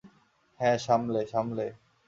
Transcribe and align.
হ্যাঁ, 0.59 0.77
সামলে, 0.77 1.21
সামলে। 1.27 1.67